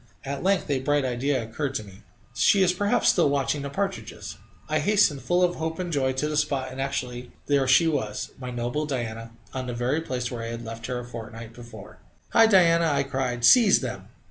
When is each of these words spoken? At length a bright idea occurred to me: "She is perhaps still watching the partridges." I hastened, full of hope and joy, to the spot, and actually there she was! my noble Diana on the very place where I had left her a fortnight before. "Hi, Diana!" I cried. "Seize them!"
At 0.25 0.41
length 0.41 0.67
a 0.71 0.79
bright 0.79 1.05
idea 1.05 1.43
occurred 1.43 1.75
to 1.75 1.83
me: 1.83 2.01
"She 2.33 2.63
is 2.63 2.73
perhaps 2.73 3.09
still 3.09 3.29
watching 3.29 3.61
the 3.61 3.69
partridges." 3.69 4.37
I 4.67 4.79
hastened, 4.79 5.21
full 5.21 5.43
of 5.43 5.57
hope 5.57 5.77
and 5.77 5.93
joy, 5.93 6.11
to 6.13 6.27
the 6.27 6.35
spot, 6.37 6.71
and 6.71 6.81
actually 6.81 7.31
there 7.45 7.67
she 7.67 7.87
was! 7.87 8.31
my 8.39 8.49
noble 8.49 8.87
Diana 8.87 9.29
on 9.53 9.67
the 9.67 9.75
very 9.75 10.01
place 10.01 10.31
where 10.31 10.41
I 10.41 10.47
had 10.49 10.65
left 10.65 10.87
her 10.87 10.97
a 10.97 11.05
fortnight 11.05 11.53
before. 11.53 11.99
"Hi, 12.29 12.47
Diana!" 12.47 12.87
I 12.89 13.03
cried. 13.03 13.45
"Seize 13.45 13.81
them!" 13.81 14.07